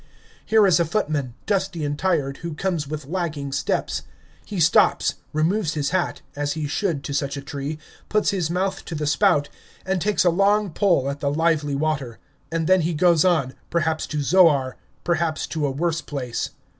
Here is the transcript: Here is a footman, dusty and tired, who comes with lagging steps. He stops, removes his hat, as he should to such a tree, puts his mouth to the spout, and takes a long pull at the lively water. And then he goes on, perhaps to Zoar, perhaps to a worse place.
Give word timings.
Here 0.43 0.65
is 0.65 0.79
a 0.79 0.85
footman, 0.85 1.35
dusty 1.45 1.85
and 1.85 1.95
tired, 1.95 2.37
who 2.37 2.55
comes 2.55 2.87
with 2.87 3.05
lagging 3.05 3.51
steps. 3.51 4.01
He 4.43 4.59
stops, 4.59 5.13
removes 5.31 5.75
his 5.75 5.91
hat, 5.91 6.23
as 6.35 6.53
he 6.53 6.65
should 6.67 7.03
to 7.03 7.13
such 7.13 7.37
a 7.37 7.41
tree, 7.43 7.77
puts 8.09 8.31
his 8.31 8.49
mouth 8.49 8.83
to 8.85 8.95
the 8.95 9.05
spout, 9.05 9.47
and 9.85 10.01
takes 10.01 10.25
a 10.25 10.31
long 10.31 10.71
pull 10.71 11.07
at 11.11 11.19
the 11.19 11.31
lively 11.31 11.75
water. 11.75 12.17
And 12.51 12.65
then 12.65 12.81
he 12.81 12.95
goes 12.95 13.23
on, 13.23 13.53
perhaps 13.69 14.07
to 14.07 14.23
Zoar, 14.23 14.75
perhaps 15.03 15.45
to 15.45 15.67
a 15.67 15.71
worse 15.71 16.01
place. 16.01 16.49